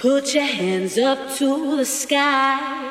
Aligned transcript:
Put 0.00 0.32
your 0.34 0.44
hands 0.44 0.96
up 0.96 1.34
to 1.36 1.76
the 1.76 1.84
sky. 1.84 2.88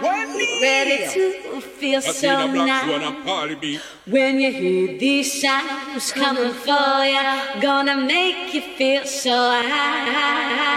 Ready 0.62 1.08
to 1.12 1.60
feel 1.60 2.04
so 2.04 2.46
nice. 2.46 3.82
When 4.06 4.40
you 4.40 4.52
hear 4.52 4.96
these 5.00 5.42
sounds 5.42 6.12
coming 6.12 6.54
for 6.54 7.04
you, 7.04 7.62
gonna 7.62 7.98
make 7.98 8.54
you 8.54 8.62
feel 8.62 9.06
so 9.06 9.32
high. 9.32 10.70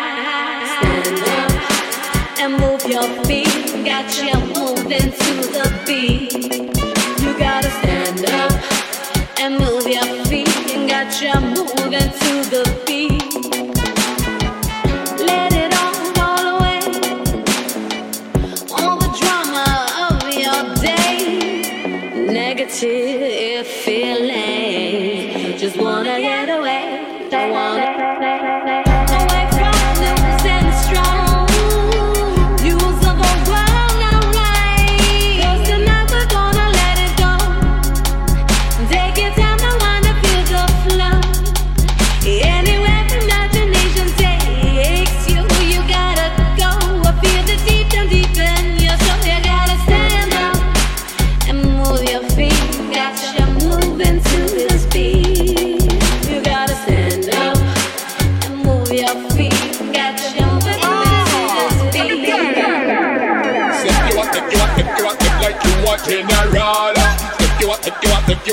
Stand 0.80 1.20
up 1.36 2.40
and 2.40 2.52
move 2.58 2.82
your 2.86 3.08
feet. 3.26 3.84
Got 3.84 4.08
you 4.16 4.32
moving 4.56 5.12
to 5.12 5.32
the 5.56 5.82
beat. 5.86 6.32
You 7.22 7.38
gotta 7.38 7.70
stand 7.70 8.24
up 8.24 8.52
and 9.38 9.58
move 9.58 9.86
your 9.86 10.08
feet. 10.24 10.48
Got 10.88 11.12
you 11.20 11.51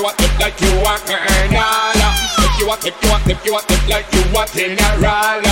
you 0.00 0.04
want, 0.04 0.20
if 0.20 0.40
like 0.40 0.60
you 0.60 0.72
are 0.88 0.98
colonel. 1.04 2.00
If 2.40 2.60
you 2.60 2.66
want, 2.66 2.86
if 2.86 2.96
you 3.02 3.10
want, 3.10 3.28
if 3.28 3.44
you 3.44 3.52
want, 3.52 3.70
if 3.70 3.88
like 3.88 4.08
you 4.16 4.24
are 4.32 4.46
general. 4.48 5.44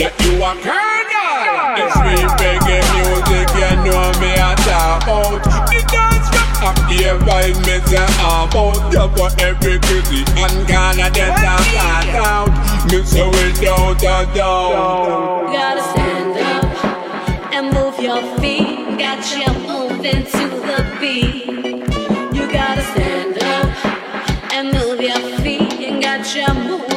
Like 0.00 0.16
you 0.24 0.40
are 0.40 0.56
colonel. 0.64 1.36
It's 1.76 1.96
me 2.00 2.16
reggae 2.40 2.80
music, 2.96 3.48
you 3.60 3.72
know 3.84 4.08
me 4.20 4.32
I 4.40 4.56
talk 4.64 5.04
about. 5.04 5.44
The 5.68 5.84
dance 5.92 6.28
from 6.32 6.72
up 6.72 6.78
here 6.88 7.18
by 7.28 7.52
me 7.68 7.76
say 7.84 8.08
about. 8.24 8.80
You 8.88 9.04
for 9.16 9.28
every 9.42 9.76
city 9.84 10.24
and 10.40 10.56
Ghana 10.66 11.10
that 11.12 11.36
I 11.36 11.60
pass 11.76 12.08
out. 12.24 12.48
Me 12.90 13.04
say 13.04 13.28
without 13.28 14.00
a 14.00 14.34
doubt. 14.34 15.52
Gotta 15.52 15.82
stand 15.92 16.36
up 16.40 17.52
and 17.52 17.64
move 17.74 18.00
your 18.00 18.22
feet. 18.40 18.96
Got 18.96 19.20
you 19.36 19.52
moving 19.68 20.24
to 20.24 20.44
the 20.64 20.96
beat. 21.00 21.45
And 26.28 26.66
got 26.68 26.95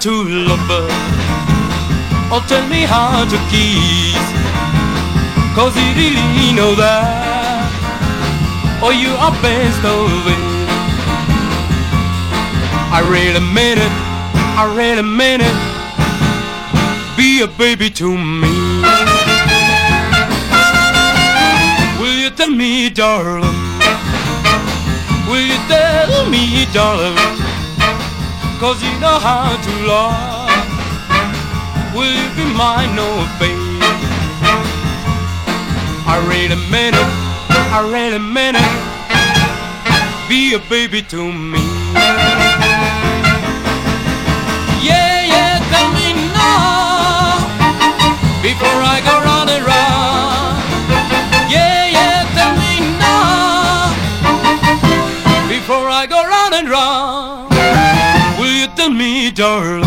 to 0.00 0.10
love 0.24 0.58
her. 0.68 0.86
Oh, 2.30 2.44
tell 2.48 2.66
me 2.68 2.82
how 2.82 3.24
to 3.24 3.38
kiss. 3.50 4.24
Cause 5.54 5.74
you 5.76 5.88
really 5.96 6.52
know 6.54 6.74
that. 6.74 7.66
or 8.82 8.92
you 8.92 9.08
are 9.24 9.32
best 9.40 9.82
of 9.84 10.10
it. 10.34 10.42
I 12.92 13.00
really 13.08 13.40
mean 13.40 13.78
it. 13.78 13.94
I 14.60 14.64
really 14.76 15.02
mean 15.02 15.40
it. 15.40 15.56
Be 17.16 17.40
a 17.42 17.46
baby 17.46 17.88
to 17.90 18.08
me. 18.16 18.52
Will 22.00 22.18
you 22.22 22.30
tell 22.30 22.50
me, 22.50 22.90
darling? 22.90 23.42
Will 25.28 25.46
you 25.52 25.58
tell 25.68 26.28
me, 26.28 26.66
darling? 26.72 27.45
Cause 28.66 28.82
you 28.82 28.98
know 28.98 29.18
how 29.20 29.54
to 29.54 29.72
love. 29.86 30.50
Will 31.94 32.10
you 32.10 32.28
be 32.34 32.42
mine, 32.52 32.96
no 32.96 33.06
baby? 33.38 33.78
I 36.04 36.18
really 36.26 36.58
mean 36.66 36.92
it. 36.92 37.10
I 37.70 37.86
really 37.86 38.18
mean 38.18 38.56
it. 38.58 38.72
Be 40.28 40.54
a 40.54 40.58
baby 40.68 41.00
to 41.02 41.32
me. 41.32 41.62
Yeah, 44.82 45.22
yeah, 45.30 45.62
tell 45.70 45.88
me 45.94 46.26
now 46.34 47.38
before 48.42 48.82
I 48.82 49.00
go 49.06 49.14
round 49.22 49.48
and 49.48 49.64
round. 49.64 50.45
Darling? 59.36 59.84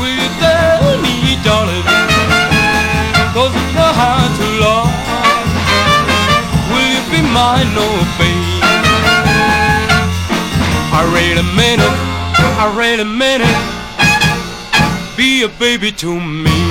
Will 0.00 0.16
you 0.18 0.28
tell 0.42 1.00
me, 1.00 1.14
to 4.36 4.46
love. 4.58 4.90
Will 6.70 6.88
you 6.90 7.02
be 7.12 7.22
mine, 7.22 7.70
no 7.78 7.86
baby? 8.18 8.58
I 10.90 11.02
really 11.14 11.46
mean 11.54 11.78
it. 11.78 11.96
I 12.58 12.66
really 12.76 13.04
mean 13.04 13.42
it. 13.42 15.16
Be 15.16 15.44
a 15.44 15.48
baby 15.48 15.92
to 15.92 16.18
me. 16.18 16.61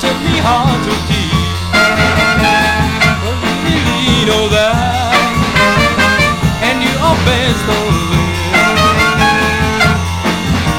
Tell 0.00 0.18
me 0.20 0.36
how 0.40 0.64
to 0.64 0.92
keep. 1.08 1.32
Oh, 3.22 3.36
you 3.44 3.52
really 3.68 4.24
know 4.24 4.48
that, 4.48 5.12
and 6.64 6.80
you 6.82 6.94
of 7.04 7.20
it. 7.28 7.40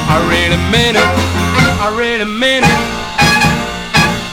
I 0.10 0.18
really 0.28 0.58
mean 0.74 0.96
it. 0.96 1.12
I 1.80 1.88
really 1.96 2.26
mean 2.26 2.64
it. 2.66 2.82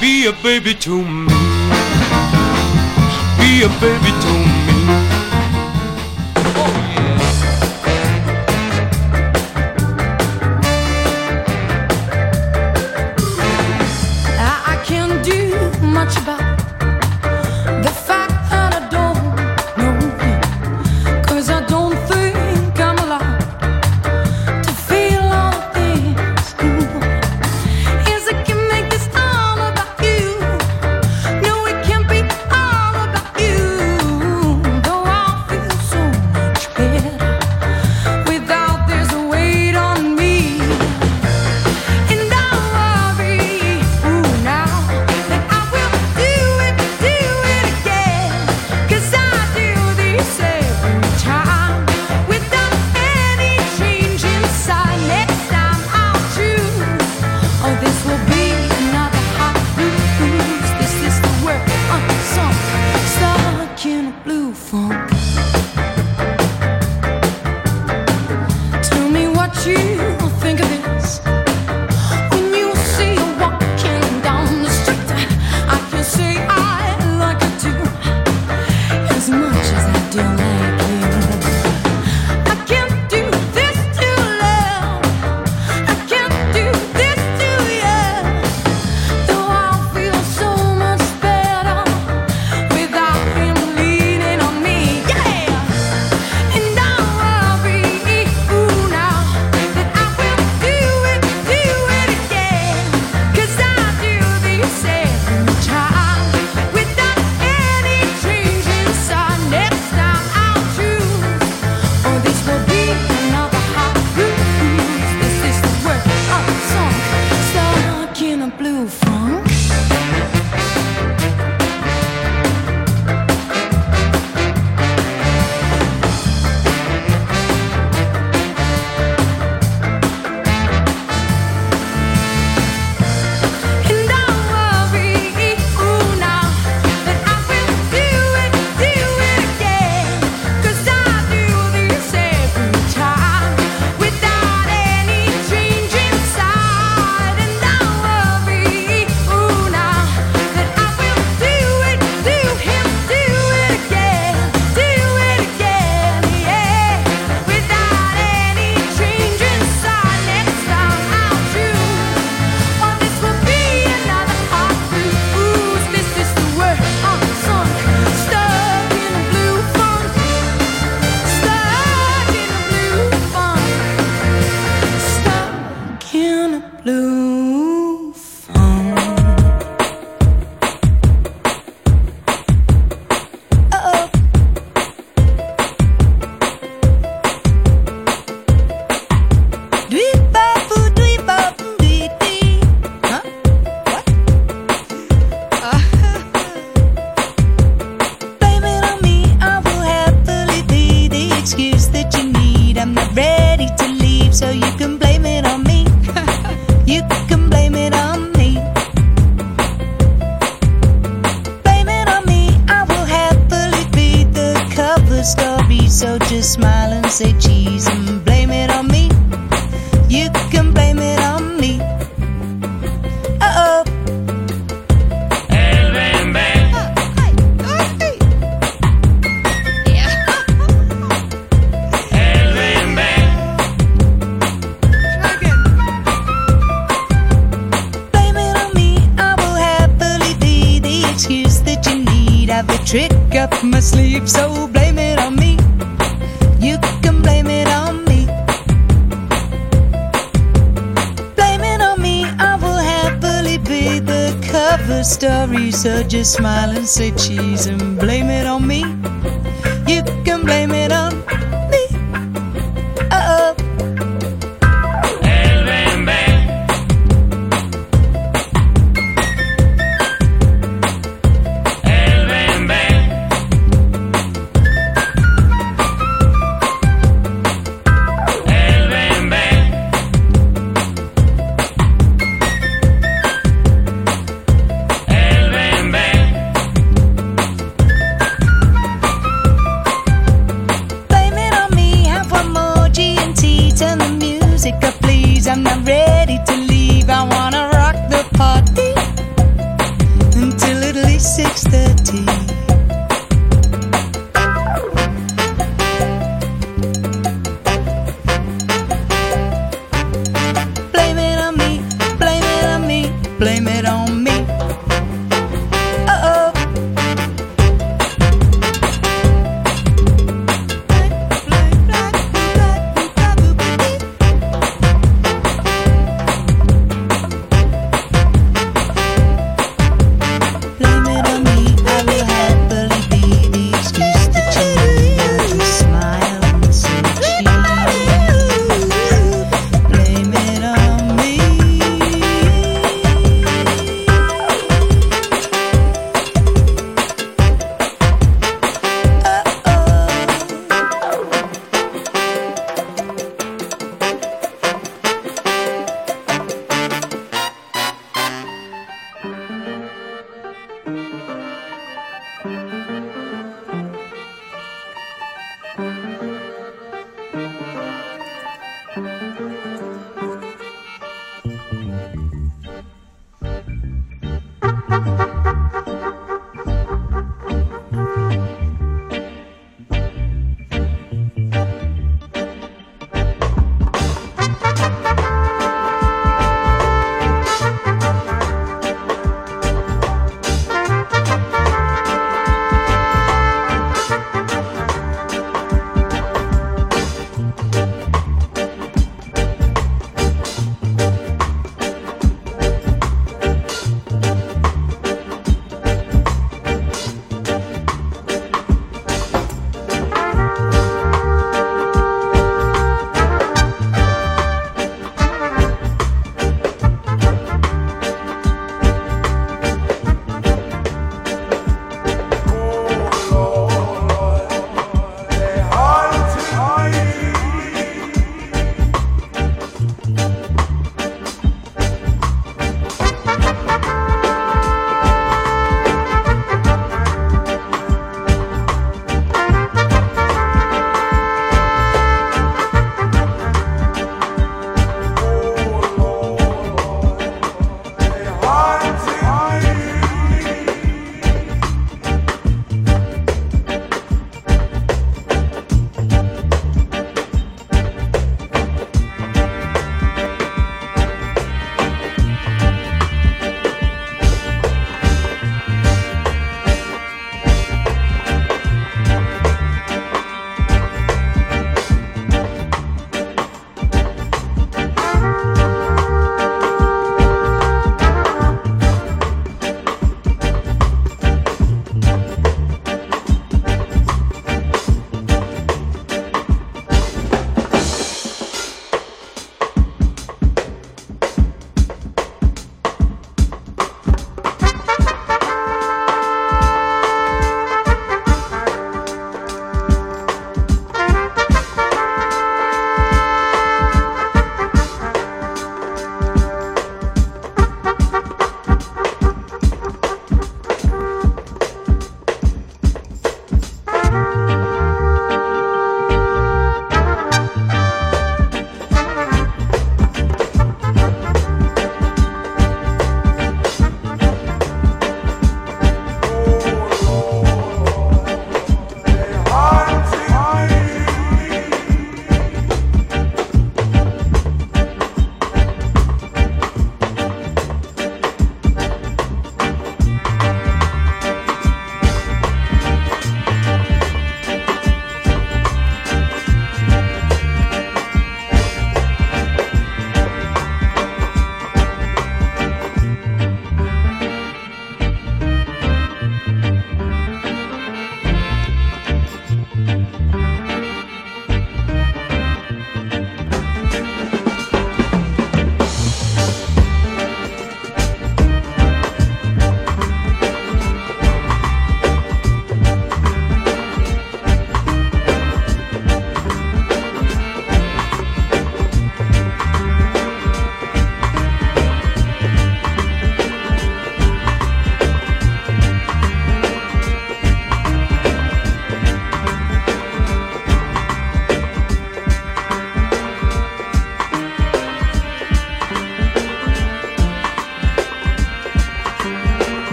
Be 0.00 0.26
a 0.26 0.32
baby 0.42 0.72
to 0.74 1.02
me. 1.02 1.34
Be 3.38 3.64
a 3.64 3.68
baby 3.80 4.12
to 4.22 4.32
me. 4.46 4.55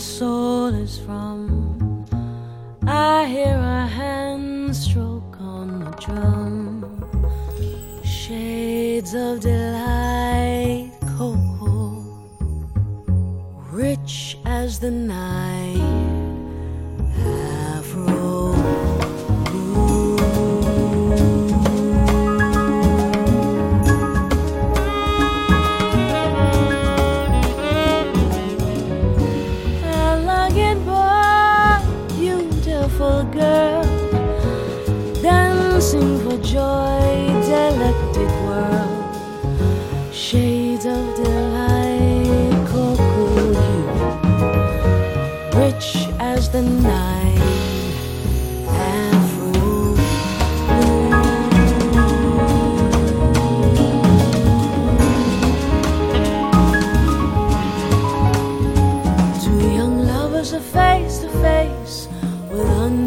corazón. 0.00 0.39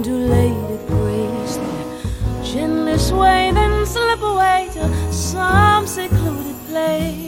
Undulated 0.03 0.85
grace. 0.87 1.55
They 1.55 2.51
gently 2.51 2.97
sway, 2.97 3.51
then 3.53 3.85
slip 3.85 4.21
away 4.21 4.69
to 4.73 5.13
some 5.13 5.87
secluded 5.87 6.57
place. 6.67 7.22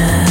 pleasure. 0.00 0.29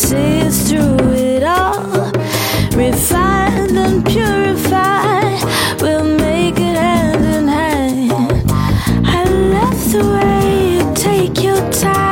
sees 0.00 0.70
through 0.70 0.96
it 1.12 1.42
all. 1.42 2.10
Refined 2.74 3.76
and 3.76 4.04
purified, 4.04 5.42
we'll 5.80 6.16
make 6.16 6.58
it 6.58 6.76
hand 6.76 7.24
in 7.24 7.46
hand. 7.46 8.10
I 9.06 9.24
love 9.24 9.92
the 9.92 10.04
way 10.14 10.76
you 10.76 10.94
take 10.94 11.42
your 11.42 11.60
time 11.70 12.08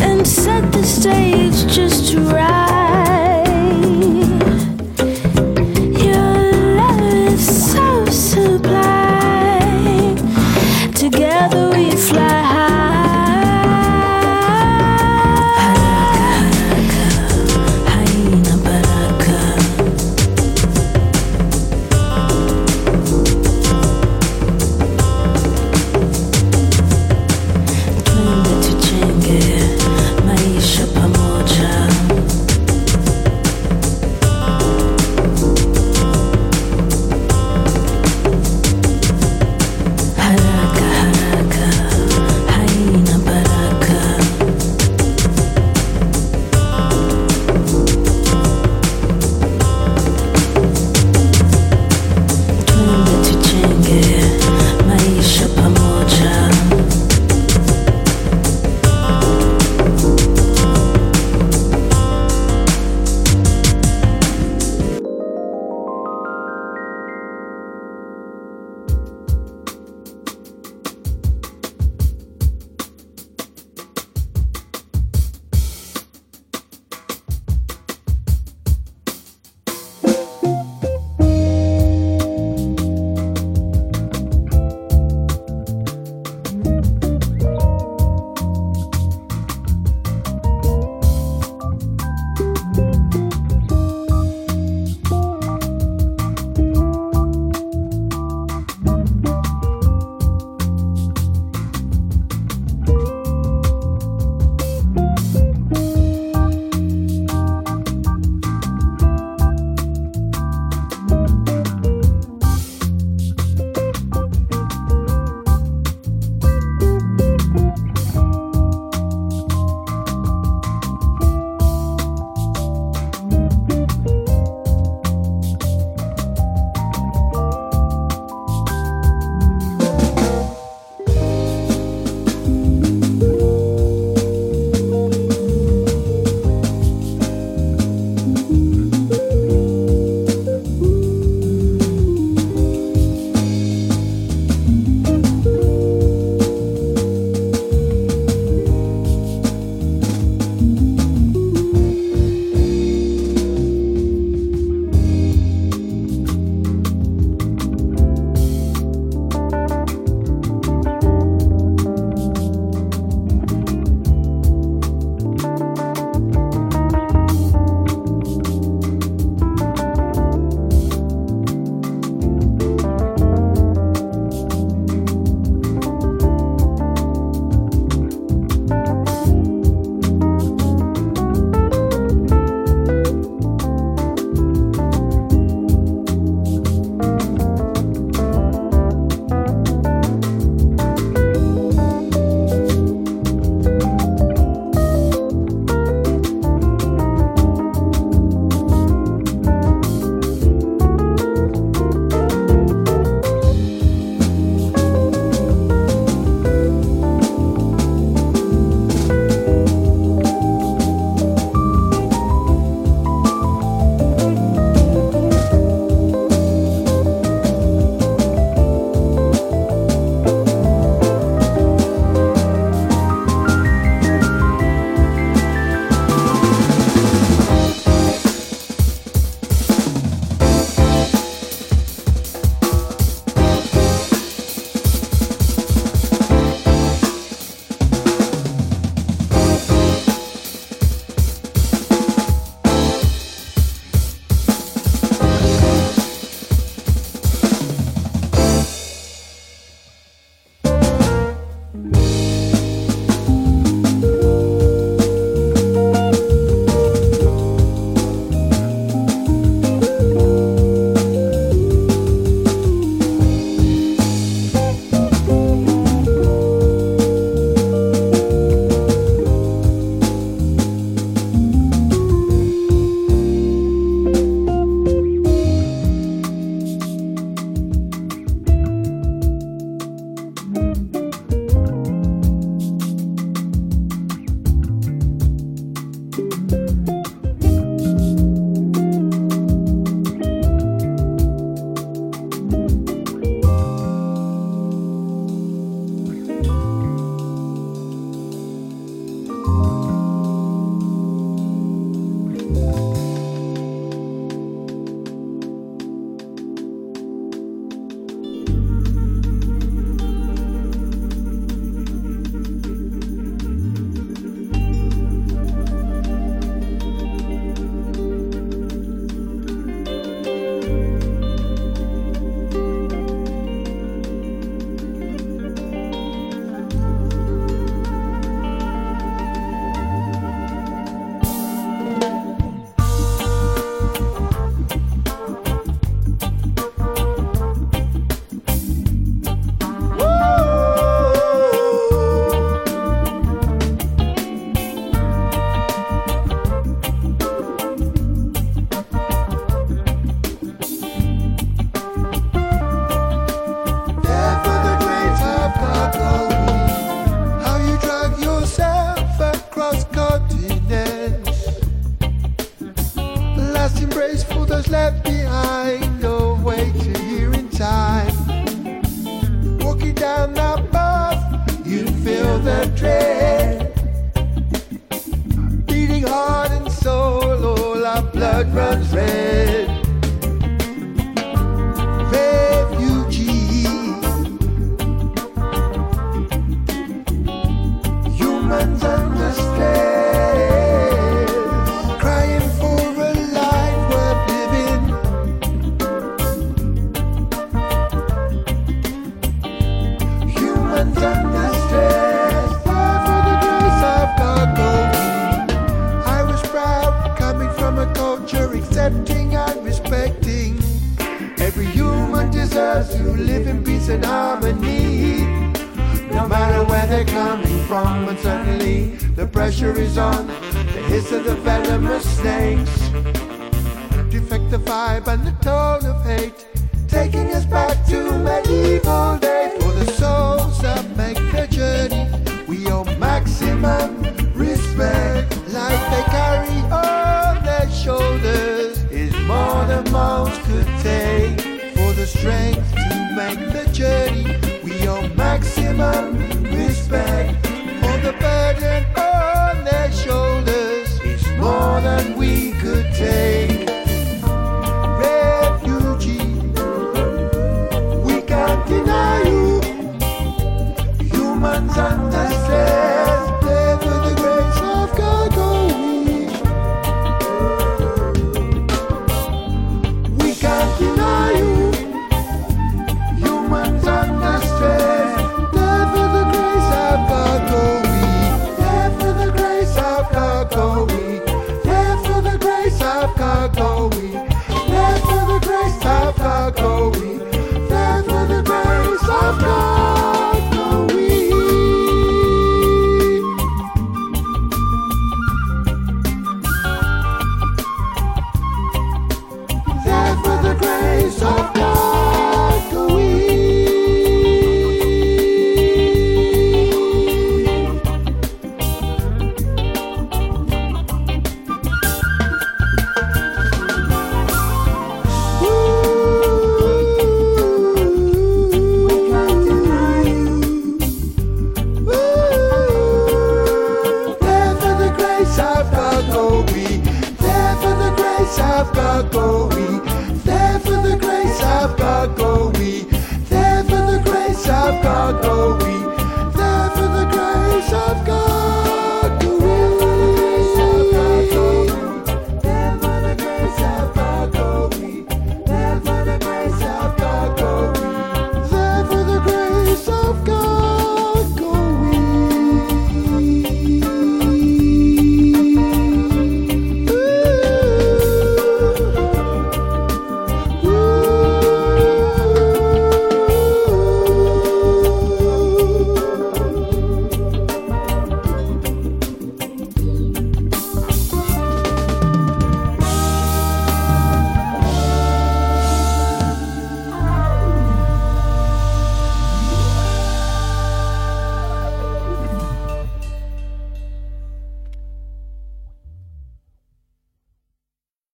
and 0.00 0.26
set 0.26 0.72
the 0.72 0.82
stage 0.82 1.66
just 1.70 2.14
right. 2.14 2.65